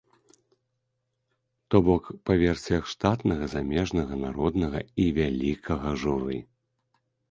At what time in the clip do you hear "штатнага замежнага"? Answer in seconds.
2.95-4.13